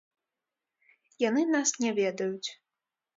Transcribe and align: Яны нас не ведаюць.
Яны 1.23 1.43
нас 1.55 1.69
не 1.83 1.91
ведаюць. 1.99 2.49